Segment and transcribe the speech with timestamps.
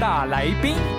[0.00, 0.97] 大来宾。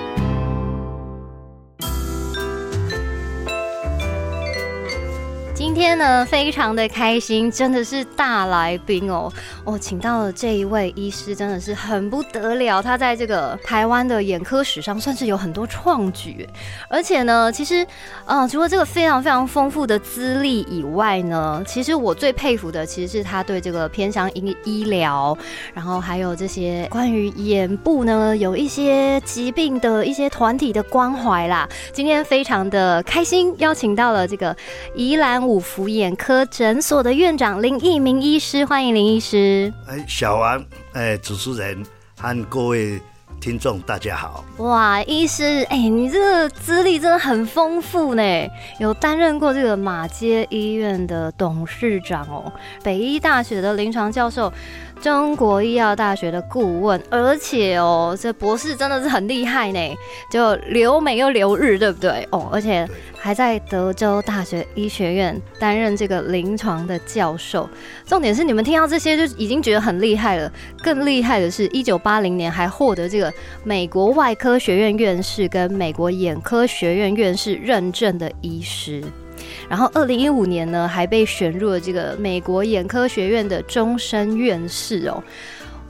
[5.60, 9.30] 今天呢，非常的开心，真的是大来宾哦！
[9.66, 12.82] 我请到了这一位医师，真的是很不得了。
[12.82, 16.48] 他在这个台湾的眼科史上算是有很多创举，
[16.90, 17.86] 而且呢，其实，
[18.26, 25.38] 嗯，除了这个非常非常丰富的资历以外呢，其实我最佩服的其实是他对这个偏向医医疗，
[25.74, 31.68] 然后还有这些关于眼部呢有一些疾病的一些团体的关怀啦。
[31.92, 34.56] 今天非常的开心，邀请到了这个
[34.96, 35.49] 宜兰。
[35.50, 39.74] 五福眼科诊所的院长林一明医师，欢迎林医师。
[39.88, 41.84] 哎，小王，哎，主持人
[42.16, 43.02] 和各位
[43.40, 44.44] 听众，大家好。
[44.58, 48.22] 哇，医师，哎，你这个资历真的很丰富呢，
[48.80, 52.52] 有担任过这个马街医院的董事长哦，
[52.84, 54.52] 北医大学的临床教授。
[55.02, 59.80] 中国医药大学的顾问，而且哦，这博士真的是很厉害呢，
[60.30, 62.28] 就留美又留日，对不对？
[62.32, 62.86] 哦，而且
[63.18, 67.70] 还在德州大学医学院担任这个临床的教授。
[68.06, 70.52] 重点是你们听到这些就已经觉得很厉害了，
[70.84, 73.29] 更厉害的是，一九八零年还获得这个
[73.64, 79.04] 美国外科学院院士跟美国眼科学院院士认证的医师。
[79.70, 85.24] 然后，二零一五年呢，还被选入了这个美国眼科学院的终身院士哦。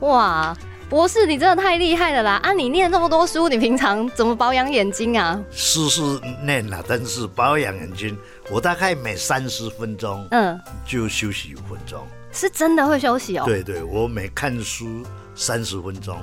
[0.01, 0.55] 哇，
[0.89, 2.39] 博士，你真的太厉害了啦！
[2.43, 5.41] 啊，你念那么多书，你平常怎么保养眼睛啊？
[5.51, 6.01] 书是
[6.43, 8.17] 念了，但是保养眼睛，
[8.49, 12.05] 我大概每三十分钟，嗯，就休息五分钟。
[12.31, 13.43] 是真的会休息哦？
[13.45, 15.03] 对对，我每看书
[15.35, 16.17] 三十分钟，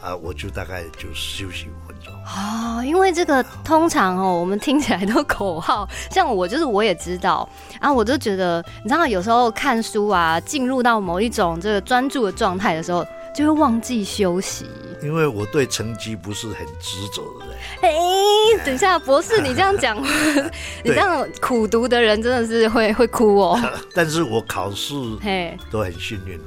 [0.00, 2.12] 啊，我就大概就休息五分钟。
[2.24, 7.48] 哦，因为这个通常哦，我们听起来都口号，像我就是我也知道，
[7.80, 13.04] 然后我就觉得，你知道有时候看书啊，进入到某一种这个专注的状态的时候，
[13.34, 14.66] 就会忘记休息。
[15.00, 17.56] 因为我对成绩不是很执着的人。
[17.82, 19.96] 哎，等一下，博士，你这样讲，
[20.82, 23.60] 你这样苦读的人真的是会会哭哦。
[23.94, 26.38] 但是我考试嘿都很幸运。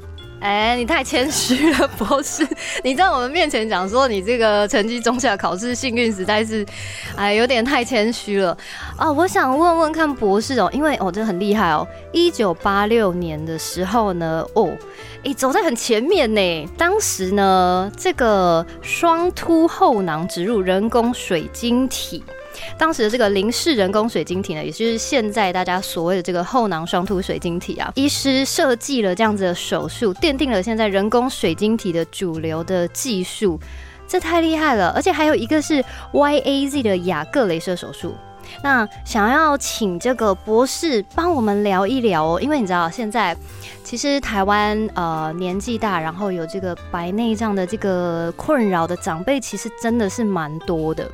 [0.41, 2.45] 哎，你太谦虚了，博士。
[2.83, 6.65] 你在我们面前讲说你这个成绩中下，考试幸运，实在是，
[7.15, 8.57] 哎，有点太谦虚了
[8.97, 9.11] 啊！
[9.11, 11.87] 我想问问看博士哦，因为哦，这很厉害哦。
[12.11, 14.71] 一九八六年的时候呢，哦，
[15.23, 16.67] 哎，走在很前面呢。
[16.75, 22.23] 当时呢，这个双凸后囊植入人工水晶体。
[22.77, 33.59] 当时的这个林氏人工水晶体呢，也就是现在大家所谓的这个后囊双凸水晶体啊，医师设计了这样子的手术，奠定了现在人工水晶体的主流的技术，
[34.07, 34.89] 这太厉害了！
[34.95, 35.83] 而且还有一个是
[36.13, 38.15] Y A Z 的雅各镭射手术。
[38.63, 43.35] 那想要请这个博士帮我们聊一聊哦，因为你知道现在。
[43.91, 51.11] 其实台湾呃年纪大，然后有这个白内障的这个困扰的长辈，其实真的是蛮多的。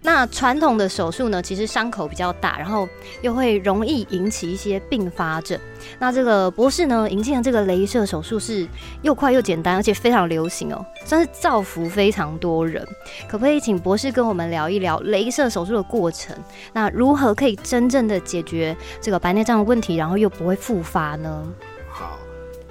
[0.00, 2.88] 那传统的手术呢，其实伤口比较大，然后
[3.20, 5.58] 又会容易引起一些并发症。
[5.98, 8.64] 那这个博士呢，引进的这个镭射手术是
[9.02, 12.86] 又快又简单，而且非常流行哦，算是造福非常多人。
[13.28, 16.36] 可不可以请博士跟我们聊一聊镭射手术的过程？
[16.72, 21.44] 那如何可以真正的解决这个白内障的问题，然后又不会复发呢？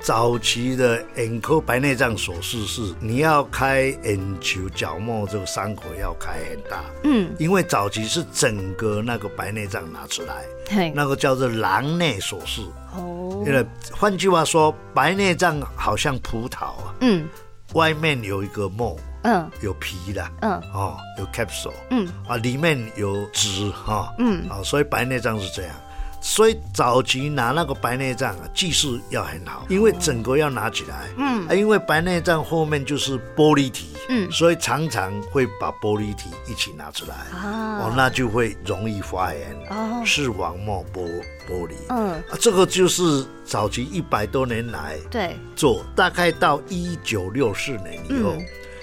[0.02, 10.46] 早期的眼科白内障手术是你要开眼球角膜，这个伤口要开很大，嗯，因为早期是整个那个白内障拿出来，
[10.94, 12.72] 那个叫做囊内手术。
[12.96, 17.28] 哦，因为换句话说，白内障好像葡萄啊，嗯，
[17.74, 25.76] 外面有一个膜，嗯，有皮的，嗯，哦，有 capsule，嗯，啊，里面有汁，哈，嗯，啊，所以白内障是这样。
[26.22, 41.04] 所以早期拿那个白内障啊，技术要很好，因为整个要拿起来，嗯，因为白内障后面就是玻璃体，嗯，所以常常会把玻璃体一起拿出来，哦，那就会容易发炎，哦，视网膜玻
[41.48, 45.36] 玻璃，嗯，啊，这个就是早期一百多年来对。
[45.56, 48.34] 做，大概到一九六四年以后。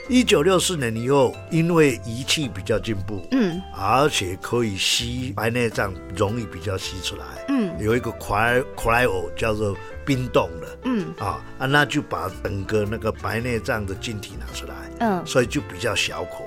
[0.09, 16.45] 一九六四年以后，因为仪器比较进步，嗯，而且可以吸白内障，容易比较吸出来，嗯，有一个 cryo 叫做冰冻的，嗯，啊啊，那就把整个那个白内障的晶体拿出来，嗯，所以就比较小口，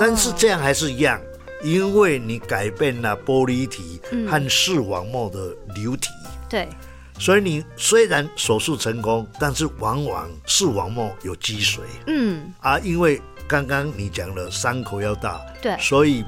[0.00, 1.20] 但是这样还是一样，
[1.62, 6.08] 因为你改变了玻璃体和视网膜的流体。
[6.48, 6.68] 对。
[7.18, 11.84] 所以你虽然手术成功，但是往往视网膜有积水。
[12.06, 16.24] 嗯啊，因为刚刚你讲了伤口要大，对，所以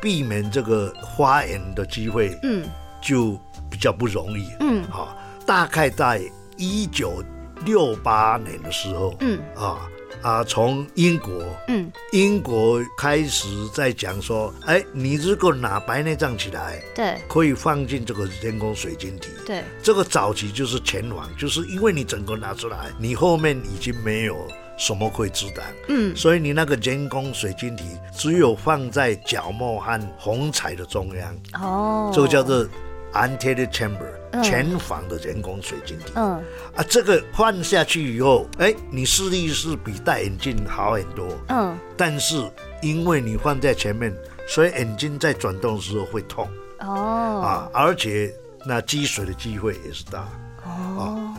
[0.00, 2.66] 避免这个发炎的机会，嗯，
[3.02, 3.38] 就
[3.70, 4.48] 比较不容易。
[4.60, 5.16] 嗯，好，
[5.46, 6.22] 大概在
[6.56, 7.22] 一九
[7.64, 9.78] 六八年的时候，嗯啊。
[10.22, 11.32] 啊，从英国，
[11.68, 24.36] 嗯，英国开始在讲说，哎，你如果拿白内障起来，对，可以放进这个人工水晶体，对，这个早期就是前往，就是因为你整个拿出来，你后面已经没有
[24.76, 27.84] 什么可以阻挡，嗯，所以你那个人工水晶体
[28.14, 32.68] 只有放在角膜和虹彩的中央，哦，这个叫做。
[33.12, 36.40] Anterior chamber 前房的人工水晶体，嗯。
[36.76, 42.40] 啊，这个换下去以后，哎，你视力是比戴眼镜好很多，嗯，但是
[42.80, 44.14] 因为你放在前面，
[44.46, 46.48] 所以眼睛在转动的时候会痛，
[46.78, 48.32] 哦，啊，而且
[48.64, 50.28] 那积水的机会也是大，
[50.64, 51.34] 哦，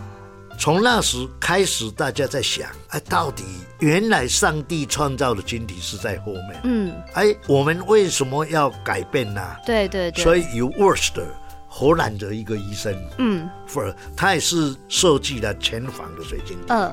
[0.60, 3.46] 从那时开始，大家在想，哎，到底
[3.80, 9.42] 原来上帝创造的晶体是在后面，嗯，哎，我们为什么要改变呢？
[9.66, 11.14] 对对对，所以有 worst。
[11.74, 16.66] 荷兰的一个医生，嗯，富尔，他也是设计了前房的水晶体。
[16.68, 16.92] 嗯，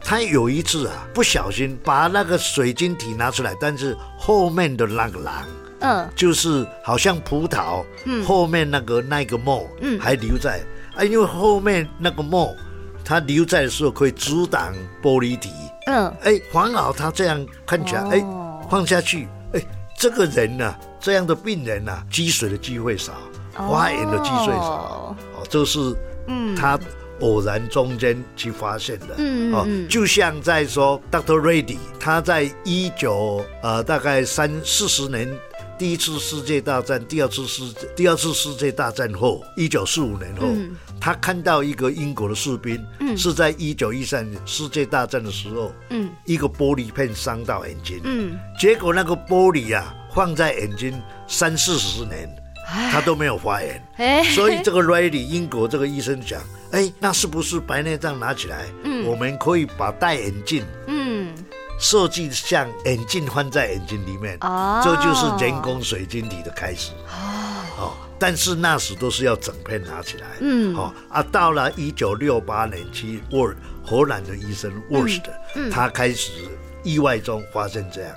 [0.00, 5.44] 他有一次啊，不小心把那个水晶体拿出来，但是后面的那个狼，
[5.80, 10.62] 嗯，就是好像葡萄，嗯，后面那个那个膜，嗯，还留在，
[10.96, 12.56] 啊，因为后面那个膜，
[13.04, 15.50] 它留在的时候可以阻挡玻璃体。
[15.86, 18.24] 嗯，哎，黄老他这样看起来，哎，
[18.70, 19.60] 放下去，哎，
[19.98, 23.12] 这个人呢，这样的病人呢，积水的机会少。
[23.54, 25.78] 花眼的积水少，哦，这是
[26.26, 26.78] 嗯，他
[27.20, 31.40] 偶然中间去发现的，嗯哦，就像在说，Dr.
[31.40, 35.32] Reddy，他在一九呃大概三四十年，
[35.78, 37.62] 第一次世界大战，第二次世
[37.94, 40.48] 第二次世界大战后，一九四五年后，
[41.00, 52.28] 他看到一个英国的士兵，嗯，是在一九一三年世界大战的时候，嗯，一个玻璃片伤到眼睛，嗯，结果那个玻璃啊放在眼睛三四十年。
[52.90, 56.40] 他都没有发炎，所以这个 Ready 英国这个医生讲，
[56.72, 61.34] 哎，那是不是白内障拿起来，嗯，我们可以把戴眼镜，嗯，
[61.78, 66.92] 设计像眼镜放在眼睛里面，哦，这就是人工水晶体的开始，
[67.78, 75.22] 哦，但是那时都是要整片拿起来，嗯，好啊，到了一九六八年，其 Word 荷兰的医生 Worst，
[75.70, 76.32] 他开始
[76.82, 78.10] 意外中发生这样。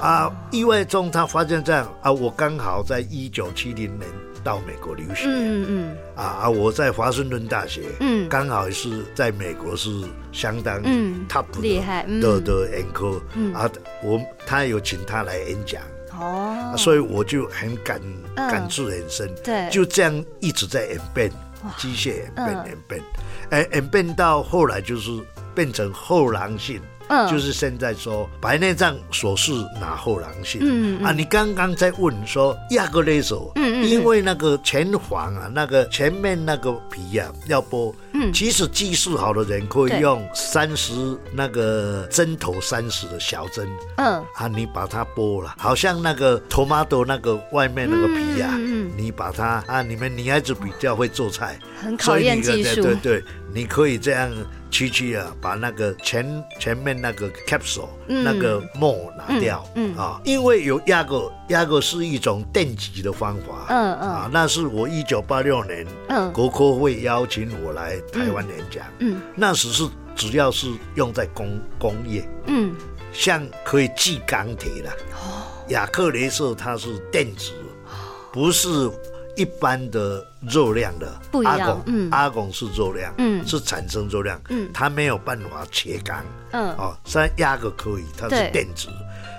[0.00, 0.30] 啊！
[0.50, 4.08] 意外中他发现这样啊，我刚好在一九七零年
[4.44, 9.90] 到美国留学，嗯嗯，啊啊，我在华盛顿大学，嗯，刚好是在美国是
[10.30, 10.80] 相当
[11.28, 13.20] top 厉害的的眼科，
[13.52, 13.68] 啊，
[14.02, 15.82] 我他有请他来演讲，
[16.18, 18.00] 哦，所以我就很感
[18.36, 21.30] 感触很深，对，就这样一直在演变，
[21.76, 23.02] 机械演变演变，
[23.50, 25.10] 哎，演变到后来就是
[25.54, 26.80] 变成后狼性。
[27.30, 30.60] 就是现在说白内障手术拿后囊性？
[30.62, 40.92] 嗯啊，你刚刚在问说亚格雷手，嗯嗯，因为那个前房啊，那个前面那个皮呀要剥，嗯，其实技术好的人可以用三十
[41.32, 44.24] 那个针头三十的小针，嗯。
[44.34, 54.30] 啊，你把它剥了，好像那个 tomato 那个外面那个皮呀，嗯，你把它啊，你们女孩子比较会做菜，很考验技术，对对，你可以这样。
[54.70, 64.10] 区区啊，把那个前前面那个 capsule 那个膜拿掉嗯啊，因为有压过压个是一种电极的方法，嗯嗯。
[64.10, 72.74] 啊，那是我一九八六年，嗯，国科会邀请我来台湾演讲，嗯，那时是只要是用在工工业，嗯，
[73.12, 77.52] 像可以寄钢铁的，哦，亚克雷瑟它是电子，
[78.32, 78.90] 不是。
[79.36, 81.06] 一般的热量的。
[81.44, 88.88] 阿汞，嗯，阿汞是热量，嗯，是产生热量，嗯，它没有办法切钢，嗯，哦，虽然压个可以，它是电子，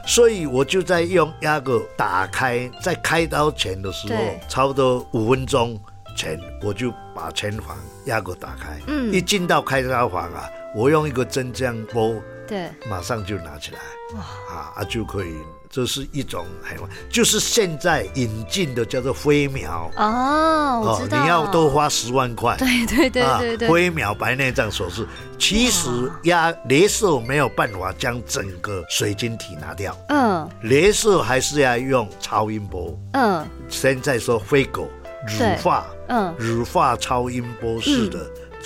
[0.08, 5.78] 所以我就在用压个打开，在开刀前的时候，差不多五分钟
[6.20, 13.80] 前，我就把前房压个打开，嗯，一进到开刀房啊，我用一个针这样拨，对，马上就拿起来，
[14.16, 14.20] 哇，
[14.54, 15.34] 啊啊就可以。
[15.72, 21.22] 这是一种海外，就是现在引进的叫做飞秒哦，我知道。
[21.22, 23.70] 你要多花十万块， 对对对对对。
[23.70, 25.06] 飞秒白内障手术，
[25.38, 25.88] 其实
[26.24, 34.90] 压镭射没有办法将整个水晶体拿掉，嗯，镭射还是要用超音波，嗯，现在说飞狗
[35.28, 38.20] 乳化，嗯，乳化超音波式的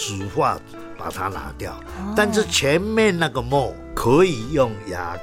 [0.09, 0.57] 乳化
[0.97, 1.79] 把它拿掉，
[2.15, 5.17] 但是前面那个膜可以用牙。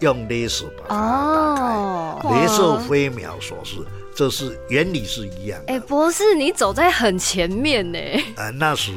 [0.00, 3.76] 用镭射把它打开，镭射飞秒所示，
[4.14, 5.58] 这是原理是一样。
[5.68, 7.98] 哎，博士，你走在很前面呢。
[8.36, 8.92] 啊，那时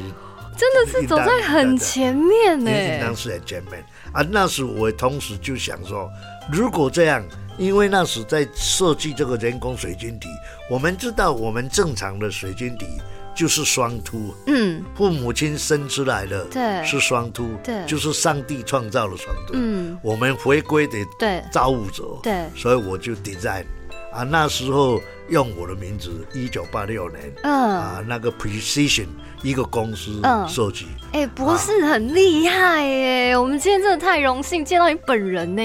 [0.58, 2.70] 真的是走在很前面呢。
[2.70, 3.82] 应当是很前面
[4.12, 4.20] 啊。
[4.30, 6.06] 那时我同时就想说，
[6.52, 7.24] 如果这样，
[7.56, 10.28] 因为那时在设计这个人工水晶体，
[10.70, 12.86] 我们知道我们正常的水晶体。
[13.32, 21.42] 就是双凸，嗯，父母亲生出来的，对，是双凸，对，就是上帝创造了双凸，嗯，我们回归的对。
[21.50, 23.64] 造物者，对，所以我就 design，
[24.12, 29.06] 啊，那时候用我的名字，一九八六年，嗯，啊，那个 precision
[29.42, 35.62] 一个公司设计，哎，博士很厉害耶，我们今天真的太荣幸见到你本人呢。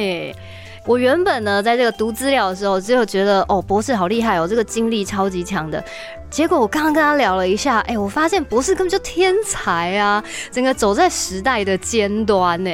[0.85, 5.83] 我原本呢，在这个读资料的时候，只有觉得哦，博士好厉害哦，这个精力超级强的。
[6.29, 12.71] 结果我刚刚跟他聊了一下，哎，我发现博士根本就天才啊，整个走在时代的尖端呢。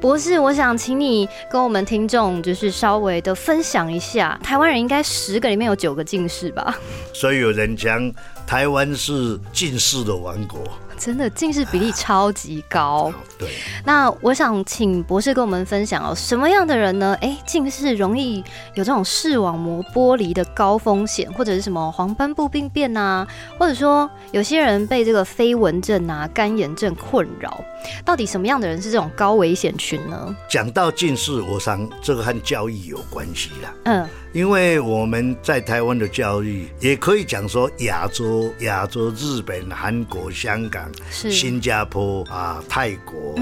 [0.00, 6.76] 博士，我想请你跟我们听众就是稍微的分享一下，台湾人应该十个里面有九个近视吧？
[7.12, 8.12] 所以有人讲
[8.46, 10.60] 台湾是近视的王国。
[10.98, 13.48] 真的近视比例超级高，对。
[13.84, 17.16] 那我想请博士跟我们分享哦，什么样的人呢？
[17.20, 18.38] 哎，近视容易
[18.74, 23.26] 有这种视网膜剥离的高风险，或者是什么黄斑部病变啊，
[23.58, 27.62] 或者说有些人被这个飞蚊症啊、干眼症困扰，
[28.04, 30.36] 到底什么样的人是这种高危险群呢？
[30.48, 33.74] 讲到近视，我想这个和教育有关系啦。
[33.84, 34.08] 嗯。
[34.34, 43.36] 因为我们在台湾的教育，也可以讲说亚洲、亚洲、日本、韩国、香港、新加坡啊、泰国，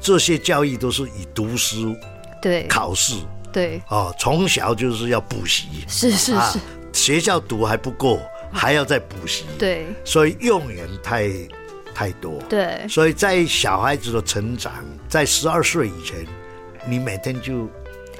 [0.00, 1.94] 这些教育都是以读书、
[2.40, 2.66] 对。
[2.68, 3.16] 考试、
[3.52, 3.82] 对。
[3.90, 6.58] 哦，从小就是要补习，是是是，
[6.94, 8.18] 学校读还不够，
[8.50, 11.30] 还要再补习，对，所以用人太
[11.94, 14.72] 太多，对，所以在小孩子的成长，
[15.06, 16.26] 在十二岁以前，
[16.88, 17.68] 你每天就。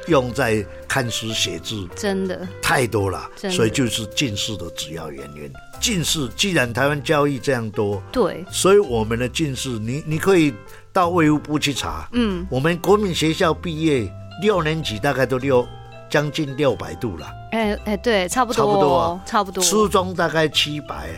[0.06, 2.46] 用在看书写字，真的。
[2.62, 5.52] 太多了，所以就是近视的主要原因。
[5.80, 10.54] 近视，既然台湾教育这样多，对，所以我们的近视，你你可以
[10.92, 15.66] 到卫务部去查，嗯，我们国民学校毕业六年级大概都六
[16.08, 19.64] 将近六百度了，哎哎，对，差不多，差不多，差不多。
[19.64, 21.10] 初中大概七百，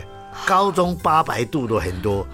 [0.45, 2.25] 高中八百度的很多，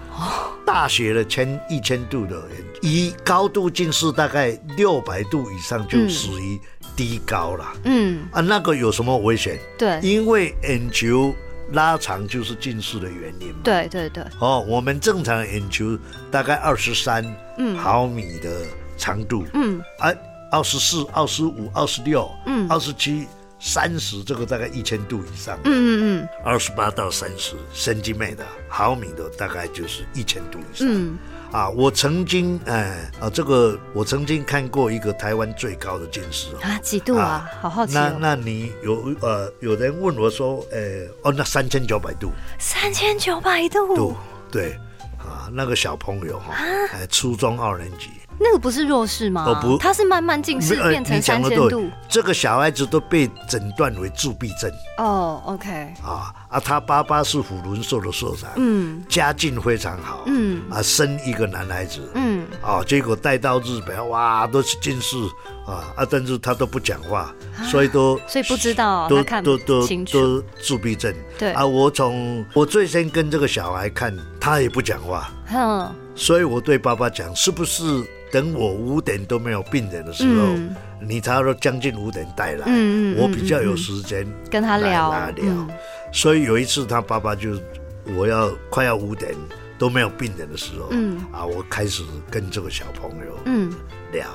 [0.66, 2.42] 大学的千一千度的。
[2.82, 6.60] 以高度近视大概六百度以上就属于
[6.94, 7.64] 低高了。
[7.84, 9.58] 嗯啊，那个有什么危险？
[9.78, 11.34] 对，因为眼球
[11.72, 13.54] 拉长就是近视的原因。
[13.62, 14.22] 对对对。
[14.38, 15.98] 哦，我们正常眼球
[16.30, 17.24] 大概二十三
[17.78, 18.50] 毫米的
[18.98, 19.46] 长度。
[19.54, 20.12] 嗯啊，
[20.52, 23.26] 二十四、二十五、二十六、嗯，二十七、
[23.64, 25.58] 三十，这个大概一千度以上。
[25.64, 26.28] 嗯嗯嗯。
[26.44, 30.86] 二十八到三十神经妹的毫米的大概就是一千度以上。
[30.86, 31.16] 嗯。
[31.50, 37.48] 啊，我曾经，哎，啊，这个我曾经看过一个台湾最高的近视啊，几度啊？
[37.62, 37.94] 好好奇。
[37.94, 44.16] 那那你有呃，有人问我说，呃，哦，那三千九百度，三千九百度，度
[44.50, 44.72] 对，
[45.16, 46.52] 啊，那个小朋友哈，
[46.92, 48.10] 哎，初中二年级。
[48.38, 49.44] 那个不是弱势吗？
[49.46, 51.88] 哦不，他是慢慢近视变成三千度。
[52.08, 54.70] 这个小孩子都被诊断为自闭症。
[54.98, 55.94] 哦，OK。
[56.02, 65.16] 啊啊，他爸爸是虎伦社的社长，嗯，家境非常好，嗯，啊，生一个男孩子，嗯，啊，结果带到日本，哇，都是近视，
[65.66, 67.34] 啊啊，但是他都不讲话，
[67.64, 71.12] 所以都所以不知道，都都都都自闭症。
[71.36, 71.50] 对。
[71.54, 77.82] 啊，我从我最先跟这个小孩看，他也不讲话，嗯，所以我对爸爸讲，是不是？
[78.32, 80.46] 等我五点都没有病人的时候，
[81.00, 85.12] 你差不多将近五点带来，嗯我比较有时间跟他聊。
[85.36, 85.54] 聊。
[86.14, 87.60] 所以有一次他爸爸就
[88.16, 89.34] 我要快要五点
[89.76, 90.88] 都没有病人的时候，
[91.36, 93.36] 啊，我开始跟这个小朋友
[94.12, 94.26] 聊，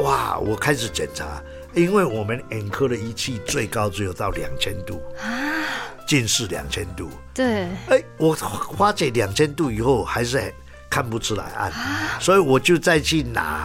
[0.00, 1.42] 哇，我开始检查，
[1.74, 5.28] 因为我们眼科的仪器最高只有到两千度啊，
[6.06, 8.32] 近视两千度，对，哎，我
[8.78, 10.54] 发觉两千度以后还是。
[10.90, 11.72] 看不出来暗，
[12.20, 13.64] 所以我就再去拿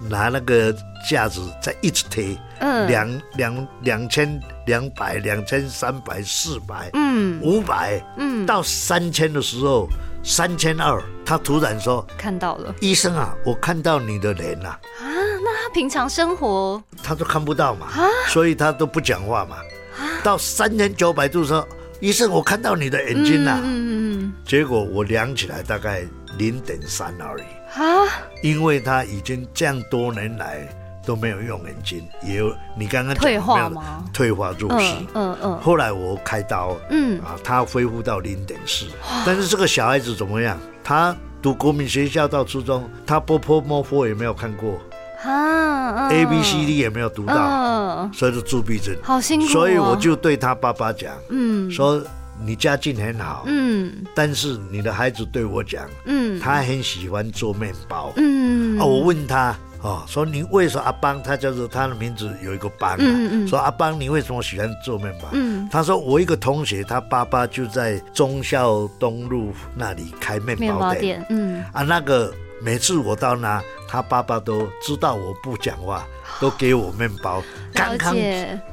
[0.00, 0.74] 拿那个
[1.08, 9.88] 架子，再一直推，嗯，两两两千两百两千三百四百，嗯，五百，嗯，到三千的时候，
[10.22, 16.82] 三千二，他突然说看到了，医生啊，我看到你的脸了，啊，那他平常生活？
[17.02, 17.88] 他都看不到嘛，
[18.28, 19.56] 所以他都不讲话嘛，
[19.98, 20.02] 啊？
[20.22, 21.66] 到三千九百度说，
[22.00, 26.04] 医生我看到你的眼睛了，嗯嗯嗯，结果我量起来大概。
[26.36, 28.06] 零点三而已啊！
[28.42, 30.66] 因为他已经这样多年来
[31.04, 34.04] 都没有用眼睛，也有你刚刚退化吗？
[34.12, 35.58] 退化入视，嗯嗯。
[35.60, 38.86] 后来我开刀，嗯啊，他恢复到零点四。
[39.26, 40.58] 但是这个小孩子怎么样？
[40.82, 44.78] 他读国民学校到初中，他波波摸佛也没有看过
[45.24, 48.94] 啊，A B C D 也没有读到，嗯，所以就自闭症。
[49.02, 49.48] 好辛苦哦。
[49.48, 52.02] 所以我就对他爸爸讲，嗯说
[52.42, 58.12] 你家境很好，嗯但是你的孩子对我讲，嗯他很喜欢做面包。
[58.16, 61.22] 嗯啊，我问他哦，说你为什么阿邦？
[61.22, 65.28] 他叫做他的名字有一个邦啊，嗯嗯说阿邦你为什么喜欢做面包？
[65.32, 76.06] 嗯他说我一个同学，他爸爸就在忠孝东路那里开面面包店包店，嗯啊，那个每次我到那，他爸爸都知道我不讲话，
[76.40, 77.42] 都给我面包，
[77.72, 78.16] 刚刚，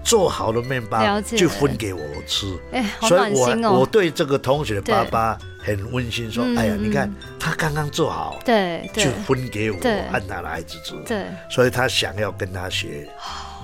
[0.03, 2.57] 做好的面包就分给我吃。
[2.71, 3.89] 哎，好所以我我哦。
[3.91, 10.95] 对这个同学的爸爸很温馨，说：“嗯哎呀，嗯你看他刚刚做好，对就分给我对和他的孩子吃。
[11.05, 13.09] 对，所以他想要跟他学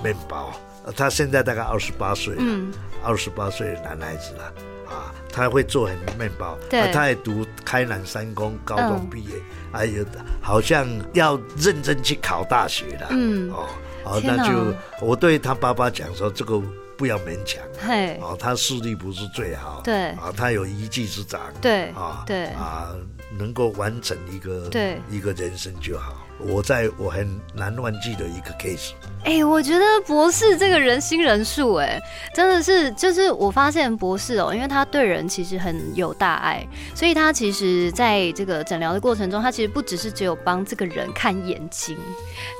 [0.02, 0.52] 面包。
[0.88, 2.72] 呃他现在大概二十八岁了，嗯
[3.04, 4.44] 二十八岁的男孩子了
[4.88, 6.58] 啊，他会做很多面包。
[6.70, 9.34] 对啊他也读开南三公高中嗯毕业，
[9.70, 10.02] 还有
[10.40, 13.08] 好像要认真去考大学了。
[13.10, 13.68] 嗯哦，
[14.02, 16.58] 好，那就我对他爸爸讲说，这个
[16.96, 17.62] 不要勉强。
[17.78, 22.94] 嘿，哦，他视力不是最好，对啊，他有一技之长，对啊，对啊，
[23.38, 26.26] 能够完成一个对一个人生就好。
[26.40, 28.92] 我在我很难忘记的一个 case，
[29.24, 32.00] 哎、我觉得博士这个人心人数，哎，
[32.32, 36.64] 真的是，就是我发现博士哦，因为他对人其实很有大爱，
[36.94, 41.96] 所以他其实在这个诊疗的过程中，他其实不只是只有帮这个人看眼睛，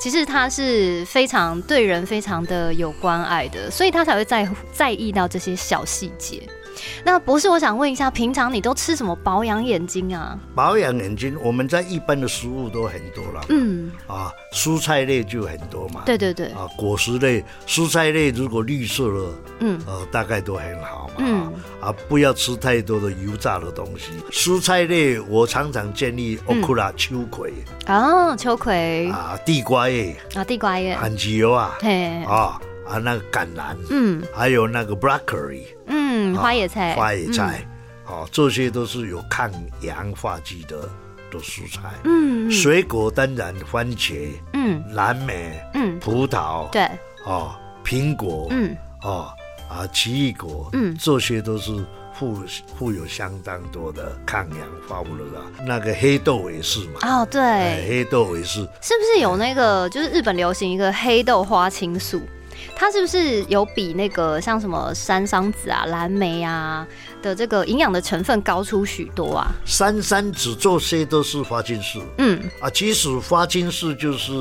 [0.01, 6.43] 其实他是非常对人非常的有关爱的，所以他才会在乎在意到这些小细节。
[7.05, 10.39] 那博士，我想问一下，平常你都吃什么保养眼睛啊？
[10.55, 19.31] 保养眼睛，我们在一般的食物都很多了，嗯，啊，蔬菜类就很多嘛，对对对，啊，果实类、蔬菜类如果绿色的，
[19.61, 19.81] 嗯。
[19.87, 21.53] 呃，大概都很好嘛，嗯。
[21.81, 24.11] 啊，不要吃太多的油炸的东西。
[24.31, 27.53] 蔬菜类，我常常建议嗯欧库拉、秋葵。
[27.87, 29.09] 哦，秋葵。
[29.11, 34.23] 啊，地瓜叶、啊，地瓜叶，番茄油啊，嘿，啊啊，那个橄榄，嗯。
[34.35, 37.67] 还有那个 broccoli，嗯，啊花野菜，花野菜，
[38.07, 39.51] 哦，这些都是有抗
[39.83, 40.81] 氧化剂的
[41.31, 41.91] 的蔬菜。
[42.05, 42.51] 嗯，嗯。
[42.51, 44.83] 水果当然番茄、嗯。
[44.93, 46.89] 蓝莓、嗯，葡萄，对，
[47.25, 48.77] 哦，苹果，嗯。
[49.03, 49.31] 哦
[49.69, 50.97] 啊，奇异果，嗯。
[50.99, 51.73] 这些都是
[52.15, 52.43] 富
[52.77, 55.45] 富有相当多的抗氧化物的啦。
[55.65, 62.21] 那个黑豆也是嘛，哦哎，对，黑豆也是，是不是有那个就是日本流行一个黑豆花青素？
[62.77, 66.87] 它是不是有比那个像什么山桑子啊、蓝莓啊
[67.23, 69.51] 的这个营养的成分高出许多啊？
[69.65, 72.03] 山桑子这些都是花青素。
[72.19, 74.33] 嗯，啊，其实花青素就是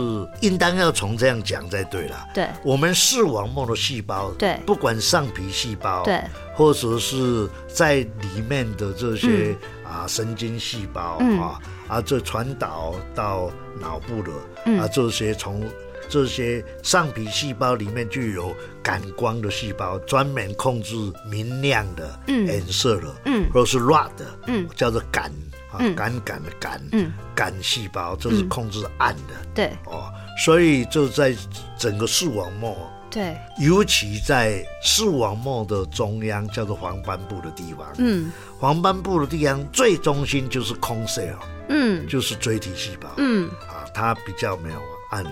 [0.42, 2.28] 应当要从这样讲才对啦。
[2.34, 2.48] 对。
[2.64, 4.60] 我们视网膜的细胞，对。
[4.66, 6.22] 不管上皮细胞，对，
[6.54, 11.40] 或者是在里面的这些、啊神经细胞、嗯。
[11.40, 13.50] 啊啊，这传导到
[13.80, 14.32] 脑部的、
[14.66, 14.80] 嗯。
[14.80, 15.64] 啊这些从
[16.10, 20.96] 这些上皮细胞里面就有感光的细胞，专门控制
[21.30, 22.48] 明亮的嗯。
[22.48, 23.50] 颜色的，嗯。
[23.54, 24.68] 或者是 rod 的，嗯。
[24.76, 25.32] 叫做感
[25.72, 25.96] 啊嗯。
[25.96, 27.12] 感感的感，嗯。
[27.36, 29.72] 感细胞，这是控制暗的、对。
[29.86, 30.12] 哦，
[30.44, 31.36] 所以就在
[31.78, 32.76] 整个视网膜。
[33.10, 37.88] 对，尤其在视网膜的中央，叫做黄斑部的地方。
[37.98, 38.32] 嗯。
[38.60, 41.38] 黄斑部的地方最中心就是空 cell，
[41.70, 42.06] 嗯。
[42.08, 43.10] 就是锥体细胞。
[43.18, 43.50] 嗯。
[43.70, 44.80] 啊，它比较没有
[45.12, 45.32] 暗的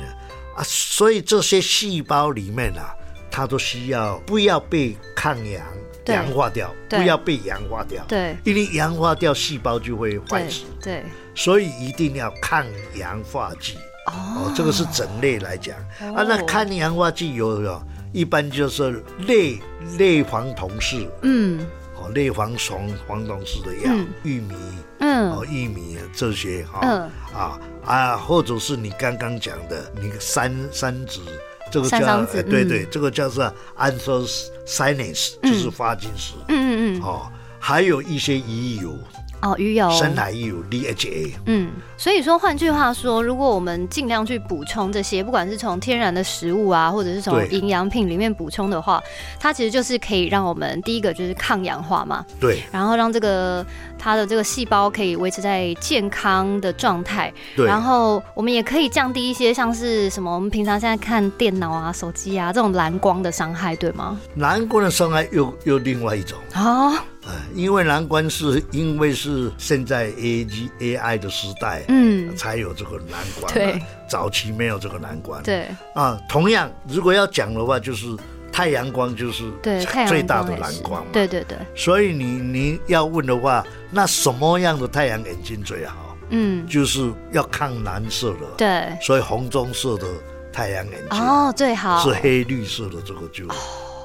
[0.56, 2.96] 啊，所以这些细胞里面啊，
[3.30, 5.66] 它都需要不要被抗氧
[6.04, 6.16] 对。
[6.16, 8.04] 氧化掉，不要被氧化掉。
[8.08, 8.38] 对。
[8.44, 12.66] 因为氧化掉细胞就会坏对死，对，所以一定要抗
[12.96, 13.76] 氧化剂。
[14.08, 16.24] 哦，这个是整类来讲、啊。
[16.24, 17.82] 那抗氧化剂有有，
[18.14, 19.60] 一般就是类
[19.98, 21.66] 类黄酮式，嗯。
[21.98, 24.08] 哦，类黄酮黄酮式的药，嗯。
[24.24, 24.54] 玉米
[25.00, 25.32] 嗯。
[25.32, 27.02] 哦，玉米这些哈、嗯。
[27.34, 31.22] 啊啊，或者是你刚刚讲的，你三三指，
[31.72, 38.98] 这个叫对对，这个叫做 anthocyanins，就是发金石、嗯嗯嗯，哦，还有一些鱼油，
[39.42, 41.34] 哦，鱼油，深海鱼油 DHA。
[41.46, 47.48] 嗯，所以说，换句话说，如果我们尽量去补充这些，不管是从天然的食物啊，或者是从对。
[47.50, 49.02] 营养品里面补充的话，
[49.40, 52.64] 它其实就是可以让我们第一个就是抗氧化嘛，对。
[52.72, 53.66] 然后让这个
[53.98, 64.20] 它的这个细胞可以维持在健康的状态，对，然后我们也可以降低一些像是什么我们平常现在看电脑啊、手机啊这种蓝光的伤害，对吗？
[64.36, 66.38] 蓝光的伤害又又另外一种。
[66.56, 67.00] 哦，呃，
[67.54, 75.68] 因为蓝光是因为是现在 A G A I 的时代，嗯，才有这个蓝光、啊，对，早期没有这个蓝光，对。
[75.94, 76.20] 啊。
[76.30, 78.06] 同样，如果要讲的话，就是
[78.52, 79.52] 太阳光就是
[80.08, 86.16] 最大的蓝光嘛，对对对，所以你你要问的话，那什么样的太阳眼镜最好？
[86.30, 88.98] 嗯，就是要抗蓝色的，对。
[89.02, 90.08] 所以红棕色的
[90.52, 91.20] 太阳眼镜。
[91.20, 92.04] 哦，最好。
[92.04, 93.46] 是黑绿色的，这个就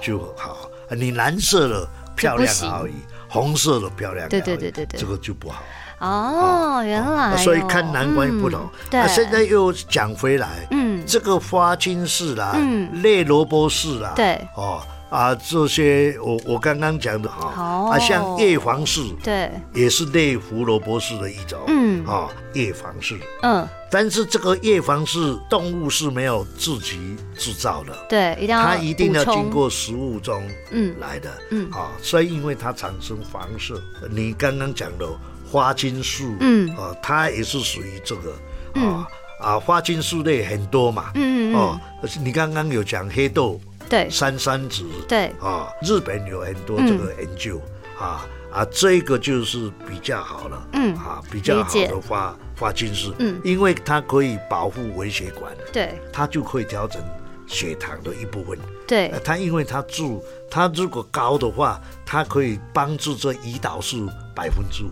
[0.03, 0.71] 就好。
[0.91, 1.89] 你蓝色的
[2.21, 2.93] 漂亮而已，
[3.29, 5.63] 红色的漂亮，对对对对对，这个就不好。
[5.99, 8.69] 哦，原来，所以看南关不同。
[8.91, 35.07] 那，现在又讲回来，嗯，这个花青寺啦，嗯，类萝卜寺啦，对，哦啊，这些我我刚刚讲的哈，啊，像叶黄素，对，也是类胡萝卜素的一种，嗯，啊，叶黄素，嗯，但是这个叶黄素动物是没有自己制造的，对，一定要它一定要经过食物中，嗯，来的，嗯，啊，所以因为它产生黄色，你刚刚讲的。
[35.53, 38.33] 花青素，嗯，啊，它也是属于这个，
[38.81, 39.05] 啊
[39.41, 41.81] 啊，花青素类很多嘛，嗯嗯哦，
[42.23, 43.61] 你刚刚有讲黑豆，
[43.91, 47.61] 对，三三子，对，啊，日本有很多这个研究，
[47.99, 57.03] 啊啊，这个就是比较好了，嗯，啊，比较好的发发近视，嗯，因为它可以保护微血管，对，它就可以调整
[57.49, 64.91] 血糖的一部分，对，它因为它注，它如果高的话，它可以帮助这胰岛素百分之五。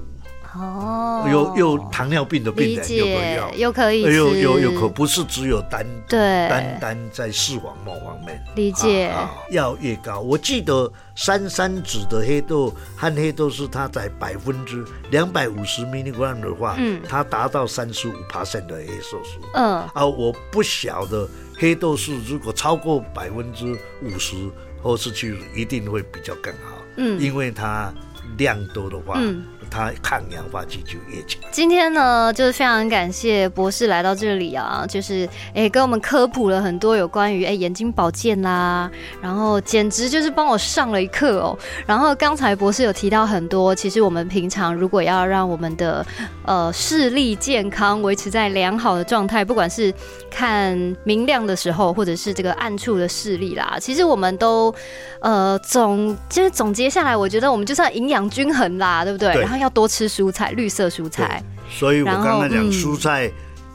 [0.55, 3.13] 哦，有有糖尿病的病人又可
[3.53, 6.19] 以，又可以有有有可不是只有单对。
[6.49, 8.43] 单单在视网膜方面。
[8.57, 9.09] 理解。
[9.09, 10.21] 啊，要越高。
[10.21, 19.83] 我记得三三酯的黑豆和黑豆是它在百分之两百五十 milligram 的话，嗯，它达到三十五 percent 的黑色素，嗯。
[19.93, 24.35] 啊，我不晓得黑豆素如果超过百分之五十
[24.83, 27.93] 或是去一定会比较更好，嗯，因为它
[28.39, 29.45] 量多的话，嗯。
[29.70, 31.40] 它抗氧化剂就越强。
[31.50, 41.59] 今天呢，就是非常感谢博士来到这里啊，就是哎，跟我们科普了很多有关于哎眼睛保健啦，然后简直就是帮我上了一课哦。
[41.87, 46.07] 然后刚才博士有提到很多，其实我们平常如果要让我们的
[46.44, 49.92] 呃视力健康维持在良好的状态，不管是
[50.31, 54.74] 看明亮的时候，或者是这个暗处的视力啦，其实我们都
[55.20, 59.28] 呃总就是总结下来，我觉得我们就是要营养均衡啦，对不对？
[59.38, 59.58] 然后。
[59.59, 61.42] 要多吃蔬菜，绿色蔬菜。
[61.71, 63.31] 所以我刚刚讲蔬菜，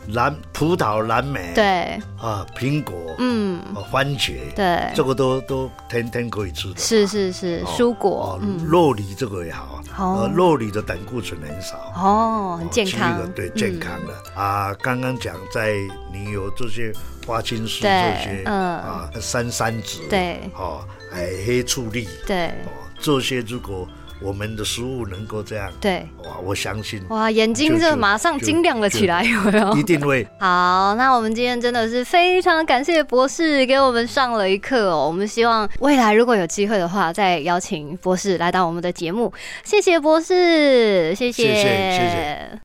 [0.10, 6.80] 蓝葡萄、蓝莓，对啊，苹果，嗯，番茄，对，这个都都天天可以吃的。
[6.80, 14.74] 是是是，蔬果，嗯，肉梨这个也好啊，肉梨的胆固醇很少，哦，很健康，对，健康的啊。
[14.82, 15.76] 刚刚讲在
[16.12, 16.92] 你有这些
[17.28, 23.88] 花青素这些，嗯啊，三三子，对，哦，哎，黑醋栗，对，哦，这些如果。
[24.24, 29.74] 我们的食物能够这样，对哇，我相信哇，眼睛就马上晶亮了起来，有没有？
[29.76, 30.26] 一定会。
[30.40, 35.06] 好，那我们今天真的是非常感谢博士给我们上了一课哦。
[35.06, 39.32] 我们希望未来如果有机会的话，再邀请博士来到我们的节目。
[39.64, 42.60] 谢谢博士，谢谢，谢谢，谢谢。